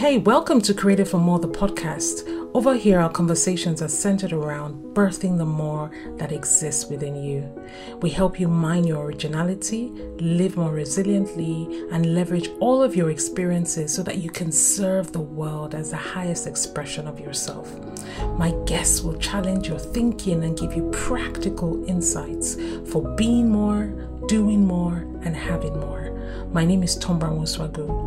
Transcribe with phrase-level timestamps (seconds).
[0.00, 2.26] Hey, welcome to Created for More, the podcast.
[2.54, 7.62] Over here, our conversations are centered around birthing the more that exists within you.
[8.00, 13.94] We help you mine your originality, live more resiliently, and leverage all of your experiences
[13.94, 17.70] so that you can serve the world as the highest expression of yourself.
[18.38, 22.56] My guests will challenge your thinking and give you practical insights
[22.90, 23.84] for being more,
[24.28, 26.10] doing more, and having more.
[26.54, 27.30] My name is Tombra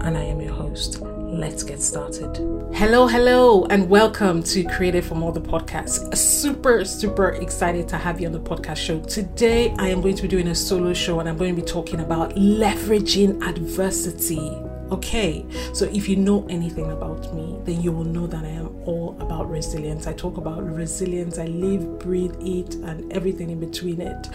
[0.04, 1.04] and I am your host.
[1.34, 2.38] Let's get started.
[2.76, 6.16] Hello, hello, and welcome to Created for More the podcast.
[6.16, 9.00] Super, super excited to have you on the podcast show.
[9.00, 11.68] Today, I am going to be doing a solo show and I'm going to be
[11.68, 14.52] talking about leveraging adversity.
[14.92, 15.44] Okay,
[15.74, 19.18] so if you know anything about me, then you will know that I am all
[19.20, 20.06] about resilience.
[20.06, 24.30] I talk about resilience, I live, breathe, eat, and everything in between it.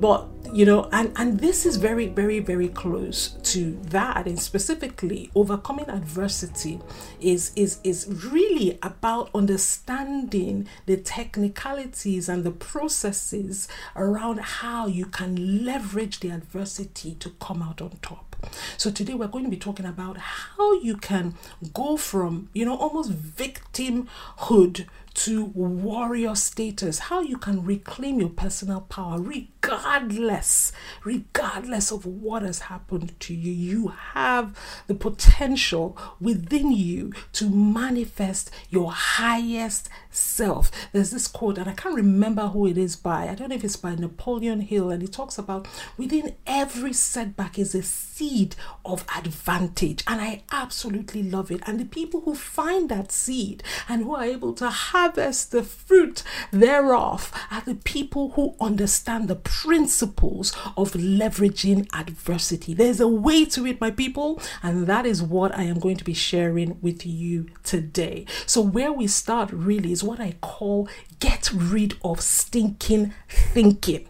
[0.00, 5.30] But you know and and this is very very very close to that and specifically
[5.34, 6.78] overcoming adversity
[7.20, 15.64] is is is really about understanding the technicalities and the processes around how you can
[15.64, 18.36] leverage the adversity to come out on top.
[18.76, 21.34] So today we're going to be talking about how you can
[21.72, 28.80] go from you know almost victimhood to warrior status, how you can reclaim your personal
[28.80, 30.72] power regardless,
[31.04, 33.52] regardless of what has happened to you.
[33.52, 40.70] You have the potential within you to manifest your highest self.
[40.92, 43.28] There's this quote, and I can't remember who it is by.
[43.28, 47.58] I don't know if it's by Napoleon Hill, and he talks about within every setback
[47.58, 50.04] is a seed of advantage.
[50.06, 51.60] And I absolutely love it.
[51.66, 56.22] And the people who find that seed and who are able to harvest the fruit
[56.50, 62.74] thereof are the people who understand the principles of leveraging adversity.
[62.74, 66.04] There's a way to it, my people, and that is what I am going to
[66.04, 68.26] be sharing with you today.
[68.46, 70.88] So, where we start really is what I call
[71.20, 74.08] get rid of stinking thinking.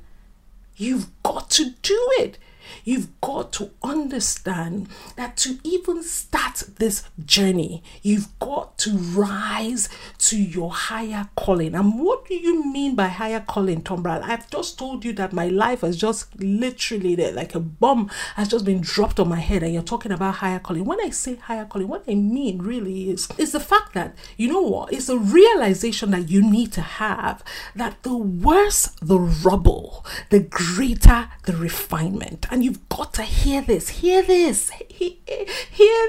[0.76, 2.38] You've got to do it.
[2.84, 10.36] You've got to understand that to even start this journey, you've got to rise to
[10.36, 11.74] your higher calling.
[11.74, 14.22] And what do you mean by higher calling, Tombra?
[14.22, 18.64] I've just told you that my life has just literally like a bomb has just
[18.64, 20.84] been dropped on my head, and you're talking about higher calling.
[20.84, 24.48] When I say higher calling, what I mean really is is the fact that you
[24.48, 24.92] know what?
[24.92, 27.42] It's a realization that you need to have
[27.74, 32.46] that the worse the rubble, the greater the refinement.
[32.52, 35.16] And you've got to hear this, hear this, hear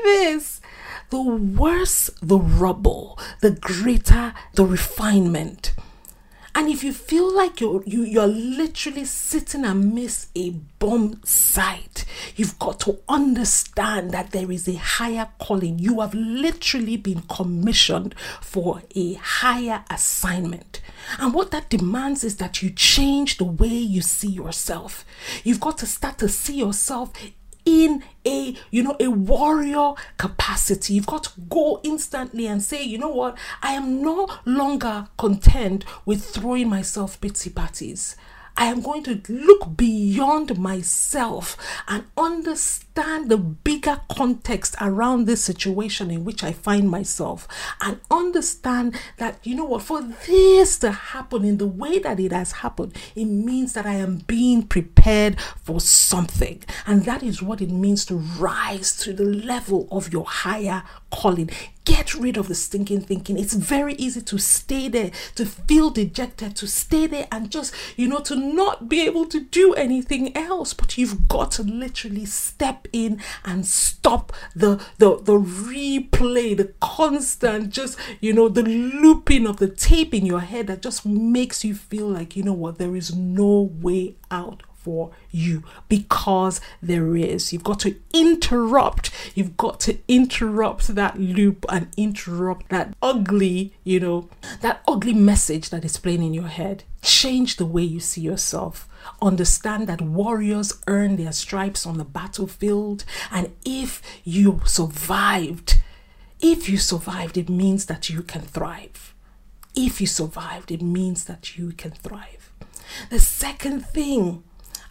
[0.03, 0.59] this.
[1.09, 5.73] The worse the rubble, the greater the refinement.
[6.55, 12.05] And if you feel like you're you, you're literally sitting amidst a bomb site,
[12.35, 15.79] you've got to understand that there is a higher calling.
[15.79, 20.81] You have literally been commissioned for a higher assignment.
[21.17, 25.05] And what that demands is that you change the way you see yourself.
[25.43, 27.13] You've got to start to see yourself
[27.65, 30.93] in a you know a warrior capacity.
[30.93, 33.37] You've got to go instantly and say you know what?
[33.61, 38.15] I am no longer content with throwing myself pity parties
[38.55, 41.57] I am going to look beyond myself
[41.87, 47.47] and understand the bigger context around this situation in which I find myself
[47.81, 52.31] and understand that, you know what, for this to happen in the way that it
[52.31, 56.63] has happened, it means that I am being prepared for something.
[56.85, 61.49] And that is what it means to rise to the level of your higher calling.
[61.85, 63.37] Get rid of the stinking thinking.
[63.37, 68.07] It's very easy to stay there, to feel dejected, to stay there and just, you
[68.07, 70.73] know, to not be able to do anything else.
[70.73, 77.69] But you've got to literally step in and stop the the the replay, the constant,
[77.69, 81.73] just, you know, the looping of the tape in your head that just makes you
[81.75, 87.53] feel like, you know what, there is no way out for you because there is.
[87.53, 89.11] You've got to interrupt.
[89.33, 94.29] You've got to interrupt that loop and interrupt that ugly, you know,
[94.61, 96.83] that ugly message that is playing in your head.
[97.01, 98.87] Change the way you see yourself.
[99.21, 105.79] Understand that warriors earn their stripes on the battlefield, and if you survived,
[106.39, 109.13] if you survived, it means that you can thrive.
[109.75, 112.51] If you survived, it means that you can thrive.
[113.09, 114.43] The second thing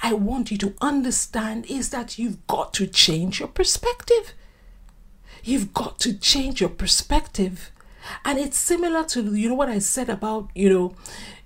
[0.03, 4.35] I want you to understand is that you've got to change your perspective.
[5.44, 7.70] You've got to change your perspective.
[8.25, 10.94] And it's similar to you know what I said about, you know,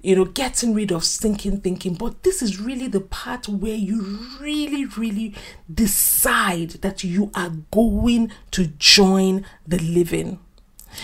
[0.01, 4.03] you know, getting rid of stinking thinking, but this is really the part where you
[4.41, 5.35] really, really
[5.73, 10.39] decide that you are going to join the living.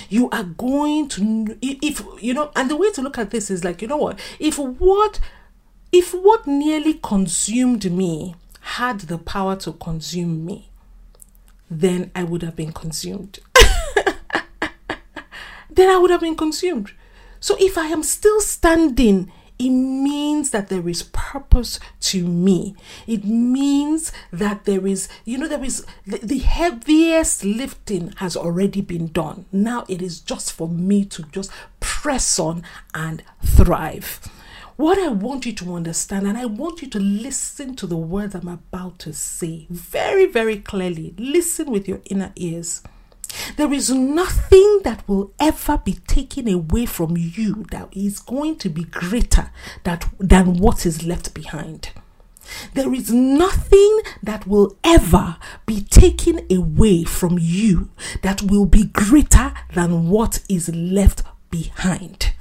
[0.08, 3.64] You are going to, if you know, and the way to look at this is
[3.64, 4.20] like, you know what?
[4.38, 5.20] If what,
[5.90, 10.70] if what nearly consumed me had the power to consume me,
[11.68, 13.40] then I would have been consumed.
[15.76, 16.92] Then I would have been consumed.
[17.40, 22.74] So if I am still standing, it means that there is purpose to me.
[23.06, 28.80] It means that there is, you know, there is the, the heaviest lifting has already
[28.80, 29.46] been done.
[29.52, 32.64] Now it is just for me to just press on
[32.94, 34.20] and thrive.
[34.76, 38.34] What I want you to understand, and I want you to listen to the words
[38.34, 41.14] I'm about to say very, very clearly.
[41.18, 42.82] Listen with your inner ears.
[43.56, 48.68] There is nothing that will ever be taken away from you that is going to
[48.68, 49.50] be greater
[49.84, 51.90] that, than what is left behind.
[52.74, 57.90] There is nothing that will ever be taken away from you
[58.22, 62.32] that will be greater than what is left behind.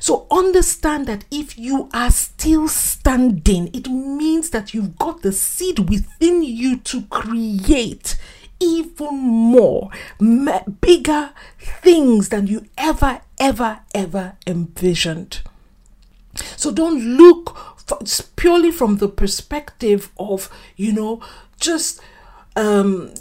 [0.00, 5.88] So understand that if you are still standing, it means that you've got the seed
[5.88, 8.16] within you to create
[8.60, 9.90] even more
[10.80, 15.40] bigger things than you ever, ever, ever envisioned.
[16.56, 17.98] So don't look for,
[18.36, 21.20] purely from the perspective of, you know,
[21.58, 22.00] just
[22.56, 23.12] um,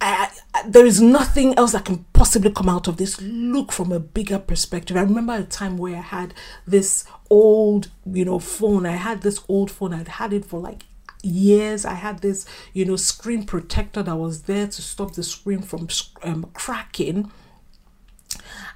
[0.00, 3.20] I, I, there is nothing else that can possibly come out of this.
[3.22, 4.96] Look from a bigger perspective.
[4.96, 6.34] I remember a time where I had
[6.66, 8.84] this old, you know, phone.
[8.84, 9.94] I had this old phone.
[9.94, 10.84] I'd had it for like
[11.24, 11.84] years.
[11.84, 15.88] I had this, you know, screen protector that was there to stop the screen from
[16.22, 17.30] um, cracking.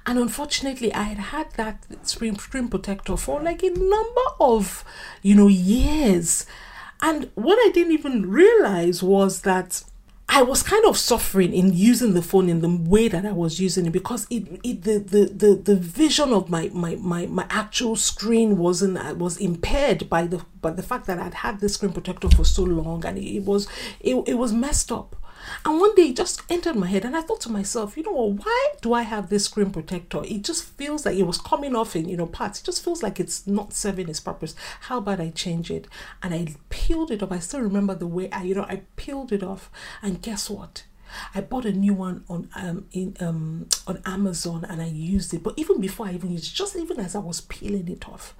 [0.05, 4.83] And unfortunately, I had had that screen screen protector for like a number of,
[5.21, 6.45] you know, years.
[7.01, 9.83] And what I didn't even realize was that
[10.31, 13.59] I was kind of suffering in using the phone in the way that I was
[13.59, 17.47] using it because it, it the, the, the, the vision of my, my, my, my
[17.49, 21.73] actual screen wasn't uh, was impaired by the by the fact that I'd had this
[21.73, 23.67] screen protector for so long and it was
[24.01, 25.15] it, it was messed up.
[25.65, 28.11] And one day it just entered my head, and I thought to myself, you know
[28.11, 30.21] why do I have this screen protector?
[30.23, 32.59] It just feels like it was coming off in, you know, parts.
[32.59, 34.55] It just feels like it's not serving its purpose.
[34.81, 35.87] How about I change it?
[36.21, 37.31] And I peeled it off.
[37.31, 39.71] I still remember the way I, you know, I peeled it off.
[40.01, 40.83] And guess what?
[41.33, 45.43] I bought a new one on um in um on Amazon and I used it.
[45.43, 48.35] But even before I even used it, just even as I was peeling it off,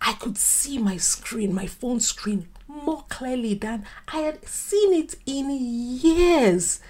[0.00, 2.48] I could see my screen, my phone screen,
[2.84, 6.80] more clearly than I had seen it in years.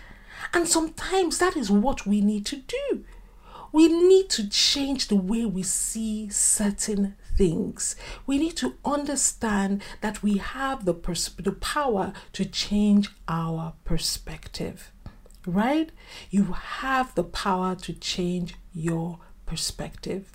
[0.52, 3.04] And sometimes that is what we need to do.
[3.72, 7.96] We need to change the way we see certain things.
[8.26, 14.92] We need to understand that we have the, pers- the power to change our perspective,
[15.46, 15.90] right?
[16.30, 20.30] You have the power to change your perspective.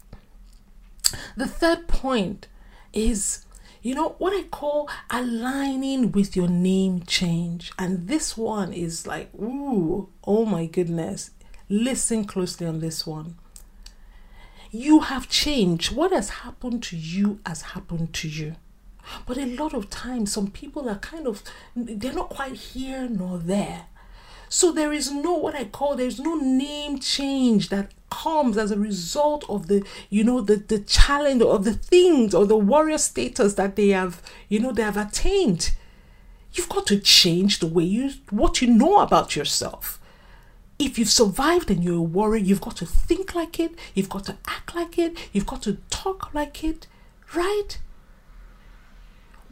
[1.36, 2.48] The third point
[2.92, 3.46] is
[3.88, 7.72] you know what I call aligning with your name change.
[7.80, 11.32] And this one is like, ooh, oh my goodness.
[11.70, 13.38] Listen closely on this one.
[14.72, 15.96] You have changed.
[15.96, 18.58] What has happened to you has happened to you.
[19.26, 21.42] But a lot of times, some people are kind of,
[21.74, 23.86] they're not quite here nor there.
[24.50, 28.80] So there is no what I call there's no name change that comes as a
[28.80, 33.56] result of the you know the the challenge of the things or the warrior status
[33.56, 35.72] that they have you know they have attained.
[36.54, 40.00] You've got to change the way you what you know about yourself.
[40.80, 44.26] If you've survived and you're a warrior, you've got to think like it, you've got
[44.26, 46.86] to act like it, you've got to talk like it,
[47.34, 47.80] right?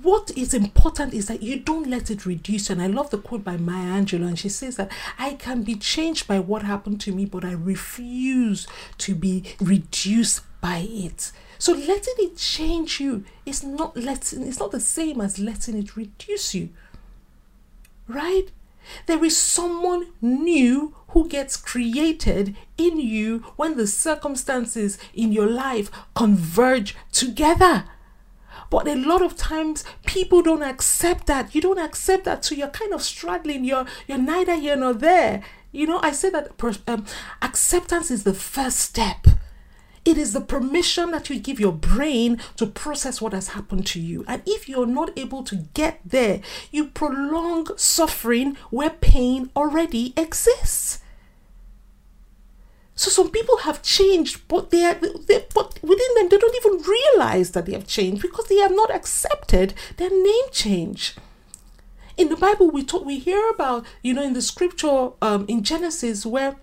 [0.05, 2.69] What is important is that you don't let it reduce.
[2.69, 5.73] And I love the quote by Maya Angelou, and she says that I can be
[5.75, 8.67] changed by what happened to me, but I refuse
[8.99, 11.31] to be reduced by it.
[11.57, 15.95] So letting it change you is not letting it's not the same as letting it
[15.95, 16.69] reduce you.
[18.07, 18.51] Right?
[19.07, 25.89] There is someone new who gets created in you when the circumstances in your life
[26.13, 27.85] converge together.
[28.69, 31.53] But a lot of times people don't accept that.
[31.53, 33.63] You don't accept that, so you're kind of struggling.
[33.63, 35.43] You're you're neither here nor there.
[35.71, 36.51] You know, I say that
[36.87, 37.05] um,
[37.41, 39.27] acceptance is the first step.
[40.05, 43.99] It is the permission that you give your brain to process what has happened to
[43.99, 44.23] you.
[44.27, 46.41] And if you're not able to get there,
[46.71, 50.99] you prolong suffering where pain already exists.
[52.95, 56.81] So some people have changed, but they are they, but within them they don't even
[56.81, 61.15] realize that they have changed because they have not accepted their name change.
[62.15, 65.61] In the Bible, we talk, we hear about you know in the scripture um, in
[65.61, 66.55] Genesis where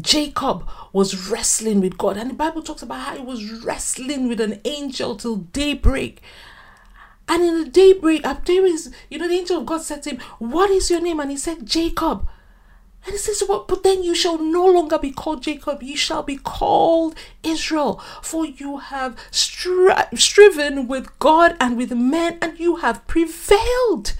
[0.00, 4.40] Jacob was wrestling with God, and the Bible talks about how he was wrestling with
[4.40, 6.22] an angel till daybreak.
[7.28, 10.70] And in the daybreak, daybreak, you know, the angel of God said to him, What
[10.70, 11.20] is your name?
[11.20, 12.26] And he said, Jacob.
[13.04, 16.22] And he says, well, But then you shall no longer be called Jacob, you shall
[16.22, 22.76] be called Israel, for you have stri- striven with God and with men, and you
[22.76, 24.14] have prevailed.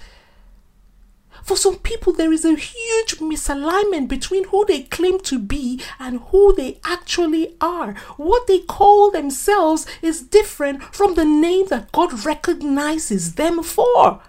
[1.45, 6.19] For some people, there is a huge misalignment between who they claim to be and
[6.31, 7.93] who they actually are.
[8.17, 14.21] What they call themselves is different from the name that God recognizes them for.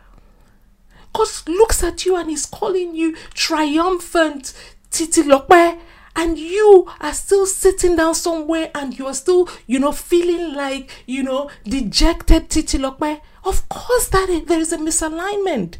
[1.17, 4.53] God looks at you and is calling you triumphant
[4.91, 5.81] Titi Titilope
[6.15, 10.91] and you are still sitting down somewhere and you are still, you know, feeling like,
[11.07, 13.23] you know, dejected Titi Titilope.
[13.45, 15.77] Of course, that is, there is a misalignment.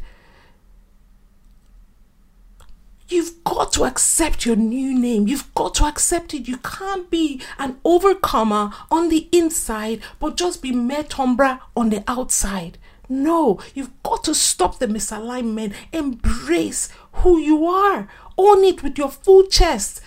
[3.07, 5.27] You've got to accept your new name.
[5.27, 6.47] You've got to accept it.
[6.47, 12.79] You can't be an overcomer on the inside, but just be Metumbra on the outside.
[13.09, 15.73] No, you've got to stop the misalignment.
[15.93, 18.07] Embrace who you are.
[18.37, 20.01] Own it with your full chest,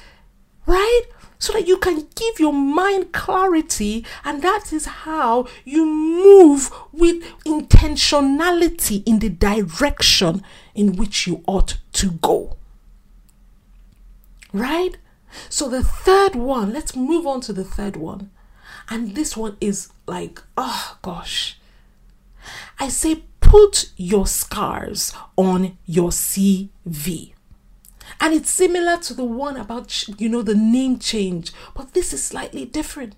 [0.66, 1.02] right?
[1.38, 7.25] So that you can give your mind clarity, and that is how you move with
[7.45, 10.42] intentionality in the direction
[10.75, 12.59] in which you ought to go.
[14.52, 14.99] Right?
[15.49, 18.30] So the third one, let's move on to the third one.
[18.88, 21.60] And this one is like, oh gosh.
[22.81, 27.33] I say put your scars on your CV.
[28.21, 32.25] And it's similar to the one about, you know, the name change, but this is
[32.25, 33.15] slightly different.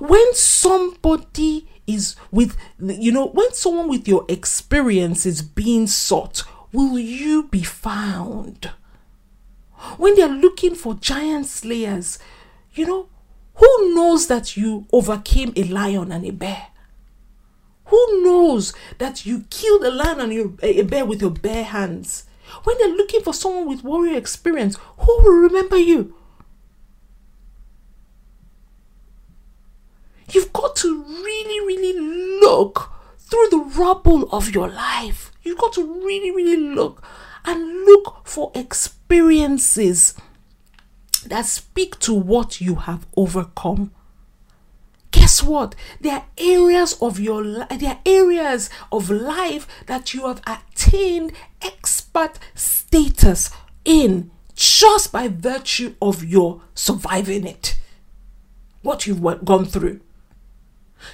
[0.00, 6.98] When somebody is with, you know, when someone with your experience is being sought, will
[6.98, 8.70] you be found?
[9.96, 12.18] when they're looking for giant slayers,
[12.74, 13.08] you know,
[13.54, 16.68] who knows that you overcame a lion and a bear?
[17.96, 22.26] Who knows that you killed a lion and a bear with your bare hands?
[22.64, 26.14] When they're looking for someone with warrior experience, who will remember you?
[30.30, 35.32] You've got to really, really look through the rubble of your life.
[35.42, 37.02] You've got to really, really look
[37.46, 40.12] and look for experiences
[41.24, 43.92] that speak to what you have overcome.
[45.26, 45.74] Guess what?
[46.00, 51.32] There are areas of your life, there are areas of life that you have attained
[51.60, 53.50] expert status
[53.84, 57.76] in just by virtue of your surviving it.
[58.82, 59.98] What you've gone through.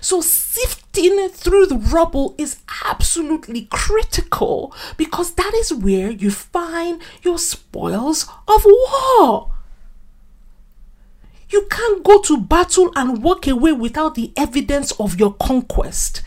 [0.02, 7.38] So, sifting through the rubble is absolutely critical because that is where you find your
[7.38, 9.52] spoils of war.
[11.52, 16.22] You can't go to battle and walk away without the evidence of your conquest.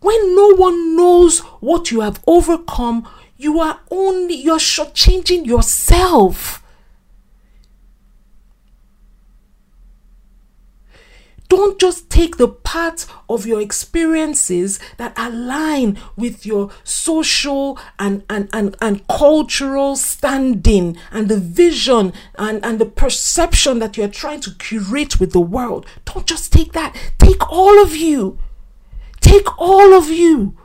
[0.00, 6.63] When no one knows what you have overcome, you are only you're shortchanging yourself.
[11.56, 18.48] Don't just take the part of your experiences that align with your social and, and,
[18.52, 24.50] and, and cultural standing and the vision and, and the perception that you're trying to
[24.56, 25.86] curate with the world.
[26.06, 26.92] Don't just take that.
[27.20, 28.36] Take all of you.
[29.20, 30.56] Take all of you.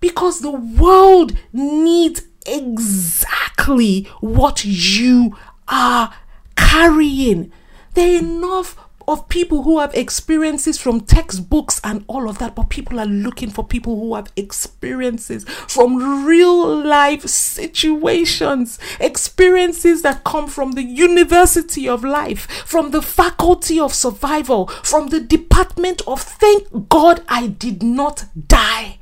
[0.00, 5.36] Because the world needs exactly what you
[5.68, 6.14] are
[6.56, 7.52] carrying.
[7.92, 8.76] There are enough
[9.10, 13.50] of people who have experiences from textbooks and all of that, but people are looking
[13.50, 21.88] for people who have experiences from real life situations, experiences that come from the University
[21.88, 27.82] of Life, from the Faculty of Survival, from the Department of Thank God I Did
[27.82, 28.98] Not Die.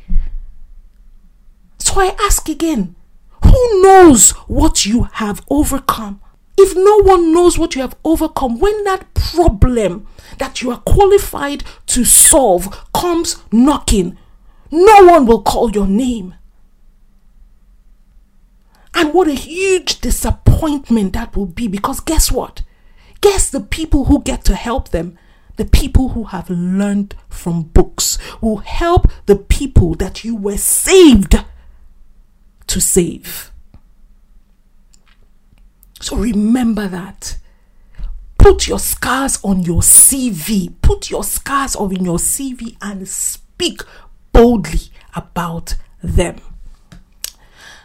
[1.79, 2.97] So I ask again
[3.45, 6.21] who knows what you have overcome?
[6.61, 11.63] If no one knows what you have overcome, when that problem that you are qualified
[11.87, 14.19] to solve comes knocking,
[14.73, 16.35] no one will call your name.
[18.93, 22.63] And what a huge disappointment that will be because guess what?
[23.21, 25.17] Guess the people who get to help them,
[25.55, 31.37] the people who have learned from books, will help the people that you were saved
[32.67, 33.53] to save.
[36.01, 37.37] So remember that.
[38.39, 40.73] Put your scars on your CV.
[40.81, 43.83] Put your scars on your CV and speak
[44.33, 46.37] boldly about them.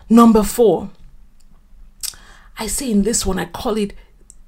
[0.10, 0.92] Number four,
[2.60, 3.94] I say in this one, I call it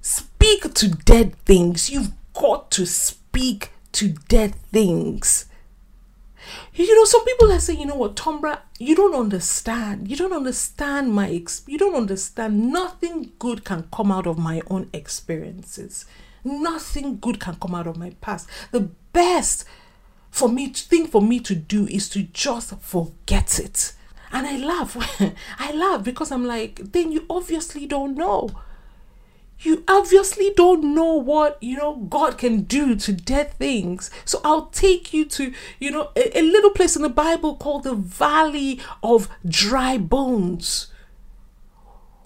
[0.01, 1.89] speak to dead things.
[1.89, 5.45] You've got to speak to dead things.
[6.73, 10.09] You know, some people are saying, you know what, Tombra, you don't understand.
[10.09, 12.71] You don't understand my, ex- you don't understand.
[12.71, 16.05] Nothing good can come out of my own experiences.
[16.43, 18.49] Nothing good can come out of my past.
[18.71, 19.65] The best
[20.29, 23.93] for me to think for me to do is to just forget it.
[24.31, 24.97] And I laugh.
[25.59, 28.49] I laugh because I'm like, then you obviously don't know
[29.59, 34.11] you obviously don't know what you know god can do to dead things.
[34.25, 37.83] So i'll take you to you know a, a, little place in the bible called
[37.83, 40.87] the valley of dry bones.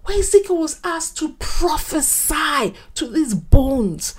[0.04, 4.16] Where ezekiel was asked to prophesy to these bones.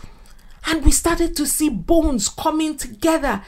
[0.66, 3.42] And we started to see bones coming together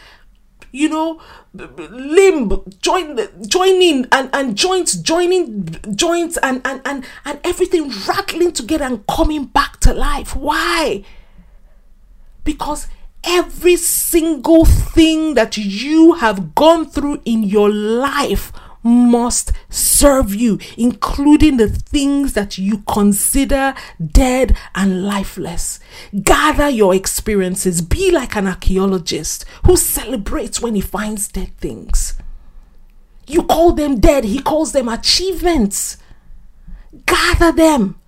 [0.72, 1.20] you know,
[1.54, 8.84] limb join joining and, and joints joining joints and, and and and everything rattling together
[8.84, 10.34] and coming back to life.
[10.34, 11.04] Why?
[12.42, 12.88] Because
[13.22, 18.52] every single thing that you have gone through in your life
[18.82, 23.74] must serve you, including the things that you consider
[24.04, 25.78] dead and lifeless.
[26.22, 27.80] Gather your experiences.
[27.82, 32.14] Be like an archaeologist who celebrates when he finds dead things.
[33.26, 35.98] You call them dead, he calls them achievements.
[37.06, 38.00] Gather them.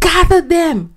[0.00, 0.94] Gather them.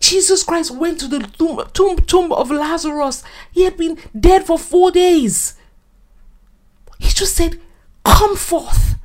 [0.00, 3.22] Jesus Christ went to the tomb, tomb, tomb of Lazarus.
[3.52, 5.57] He had been dead for four days.
[6.98, 7.60] He just said,
[8.04, 8.96] Come forth.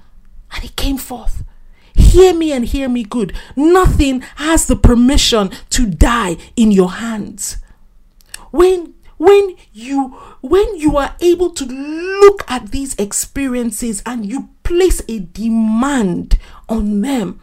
[0.53, 1.43] And he came forth.
[1.95, 3.33] Hear me and hear me good.
[3.55, 7.57] Nothing has the permission to die in your hands.
[8.51, 10.09] When when you
[10.41, 17.01] when you are able to look at these experiences and you place a demand on
[17.01, 17.39] them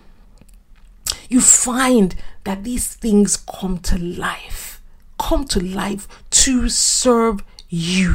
[1.29, 4.83] you find that these things come to life
[5.19, 8.15] come to life to serve you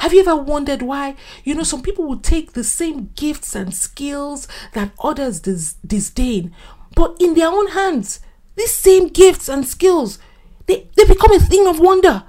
[0.00, 1.14] have you ever wondered why?
[1.44, 6.54] You know, some people will take the same gifts and skills that others dis- disdain,
[6.96, 8.20] but in their own hands,
[8.56, 10.18] these same gifts and skills,
[10.66, 12.24] they, they become a thing of wonder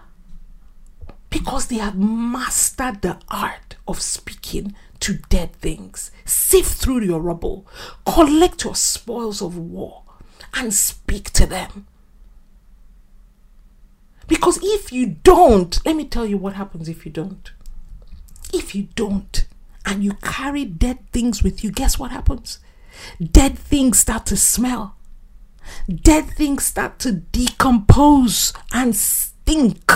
[1.29, 6.11] because they have mastered the art of speaking to dead things.
[6.25, 7.65] Sift through your rubble,
[8.05, 10.03] collect your spoils of war,
[10.53, 11.87] and speak to them.
[14.27, 17.51] Because if you don't, let me tell you what happens if you don't.
[18.53, 19.45] If you don't,
[19.85, 22.59] and you carry dead things with you, guess what happens?
[23.21, 24.95] Dead things start to smell.
[25.87, 29.91] Dead things start to decompose and stink.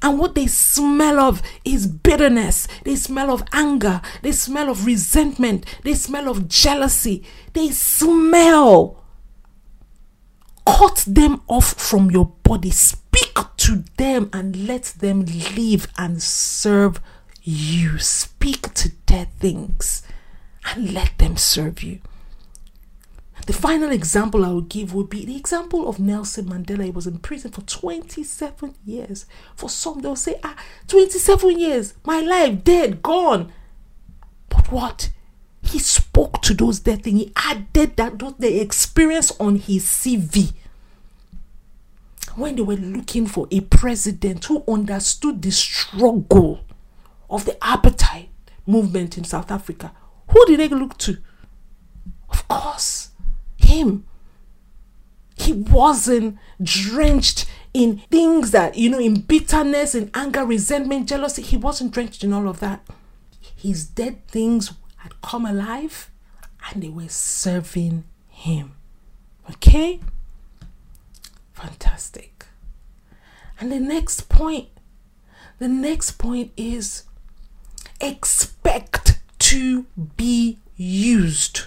[0.00, 2.68] And what they smell of is bitterness.
[2.84, 4.00] They smell of anger.
[4.22, 5.66] They smell of resentment.
[5.82, 7.24] They smell of jealousy.
[7.52, 9.04] They smell.
[10.66, 12.70] Cut them off from your body.
[12.70, 17.00] Speak to them and let them live and serve
[17.48, 20.02] you speak to dead things
[20.66, 21.98] and let them serve you.
[23.46, 26.84] The final example I will give would be the example of Nelson Mandela.
[26.84, 29.24] He was in prison for 27 years.
[29.56, 30.56] For some, they'll say, ah,
[30.88, 33.50] 27 years, my life dead, gone.
[34.50, 35.10] But what?
[35.62, 37.20] He spoke to those dead things.
[37.20, 40.52] He added that the experience on his CV.
[42.36, 46.60] When they were looking for a president who understood the struggle
[47.30, 48.28] of the apartheid
[48.66, 49.92] movement in South Africa,
[50.28, 51.18] who did they look to?
[52.28, 53.10] Of course,
[53.56, 54.04] him.
[55.36, 61.42] He wasn't drenched in things that, you know, in bitterness, in anger, resentment, jealousy.
[61.42, 62.84] He wasn't drenched in all of that.
[63.54, 66.10] His dead things had come alive
[66.70, 68.74] and they were serving him.
[69.50, 70.00] Okay?
[71.52, 72.46] Fantastic.
[73.60, 74.68] And the next point,
[75.58, 77.04] the next point is
[78.00, 81.62] expect to be used.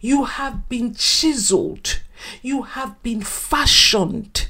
[0.00, 2.00] You have been chiseled,
[2.42, 4.48] you have been fashioned,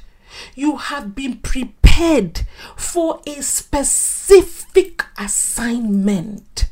[0.55, 2.41] you have been prepared
[2.75, 6.67] for a specific assignment.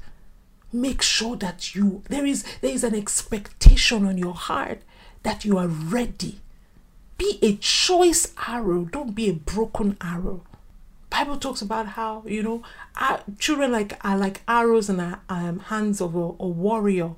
[0.72, 4.82] Make sure that you there is there is an expectation on your heart
[5.24, 6.42] that you are ready.
[7.18, 10.44] Be a choice arrow, don't be a broken arrow.
[11.18, 12.62] Bible talks about how you know
[12.98, 17.12] our children like are like arrows in the um, hands of a, a warrior.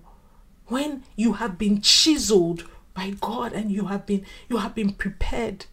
[0.67, 5.65] When you have been chiseled by God and you have been you have been prepared,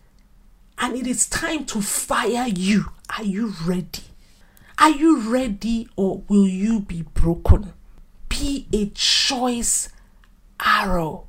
[0.78, 2.92] and it is time to fire you.
[3.18, 4.04] Are you ready?
[4.78, 7.74] Are you ready, or will you be broken?
[8.28, 9.90] be a choice
[10.64, 11.26] arrow.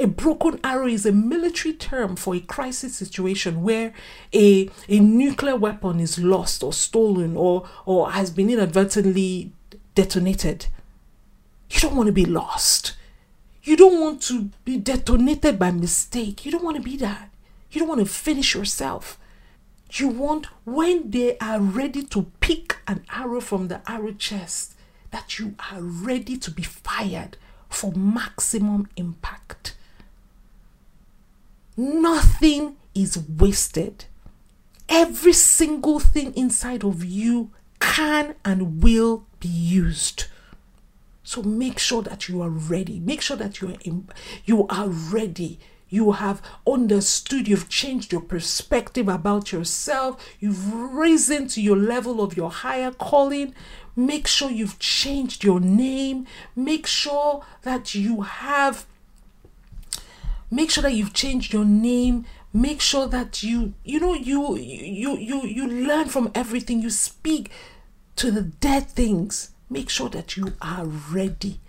[0.00, 3.92] A broken arrow is a military term for a crisis situation where
[4.32, 9.52] a, a nuclear weapon is lost or stolen or, or has been inadvertently
[9.94, 10.68] detonated.
[11.70, 12.96] You don't want to be lost.
[13.62, 16.46] You don't want to be detonated by mistake.
[16.46, 17.28] You don't want to be that.
[17.70, 19.18] You don't want to finish yourself.
[19.92, 24.76] You want, when they are ready to pick an arrow from the arrow chest,
[25.10, 27.36] that you are ready to be fired
[27.68, 29.76] for maximum impact.
[31.80, 34.04] Nothing is wasted.
[34.86, 40.24] Every single thing inside of you can and will be used.
[41.22, 43.00] So make sure that you are ready.
[43.00, 44.10] Make sure that you are in,
[44.44, 45.58] you are ready.
[45.88, 52.36] You have understood, you've changed your perspective about yourself, you've risen to your level of
[52.36, 53.54] your higher calling.
[53.96, 56.26] Make sure you've changed your name.
[56.54, 58.84] Make sure that you have
[60.50, 62.26] make sure that you've changed your name.
[62.52, 66.80] Make sure that you you know you you you you learn from everything.
[66.80, 67.50] You speak
[68.16, 69.50] to the dead things.
[69.68, 71.60] Make sure that you are ready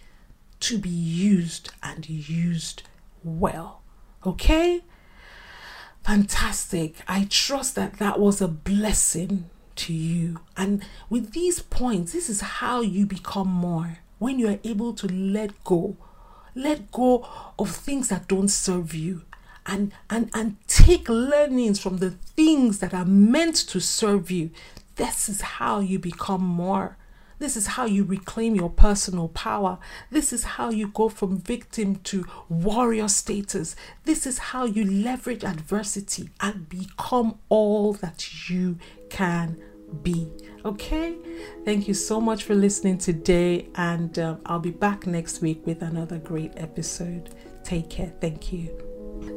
[0.62, 2.84] to be used and used
[3.24, 3.82] well.
[4.26, 4.84] Okay?
[6.04, 6.96] Fantastic.
[7.08, 10.40] I trust that that was a blessing to you.
[10.58, 14.00] And with these points this is how you become more.
[14.20, 15.98] When you are able to let go
[16.56, 19.24] let go of things that don't serve you
[19.66, 24.50] and and and take learnings from the things that are meant to serve you
[24.96, 26.98] this is how you become more
[27.42, 29.80] this is how you reclaim your personal power.
[30.12, 33.76] This is how you go from victim to warrior status.
[34.06, 38.78] This is how you leverage adversity and become all that you
[39.10, 39.58] can
[40.04, 40.28] be.
[40.64, 41.16] Okay,
[41.66, 45.82] thank you so much for listening today, and um, I'll be back next week with
[45.82, 47.30] another great episode.
[47.64, 48.14] Take care.
[48.20, 48.91] Thank you.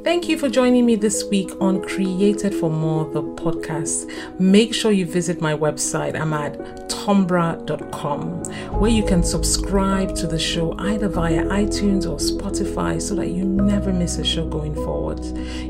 [0.05, 4.11] Thank you for joining me this week on Created for More, the podcast.
[4.38, 6.18] Make sure you visit my website.
[6.20, 8.44] I'm at tombra.com,
[8.81, 13.44] where you can subscribe to the show either via iTunes or Spotify so that you
[13.44, 15.20] never miss a show going forward.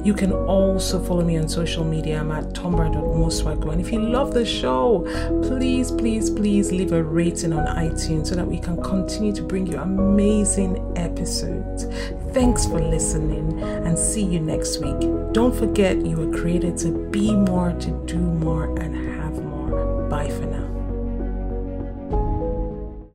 [0.04, 2.20] You can also follow me on social media.
[2.20, 3.72] I'm at tombra.moswago.
[3.72, 5.02] And if you love the show,
[5.42, 9.66] please, please, please leave a rating on iTunes so that we can continue to bring
[9.66, 11.86] you amazing episodes.
[12.32, 15.00] Thanks for listening and see you next week.
[15.32, 18.93] Don't forget you were created to be more, to do more, and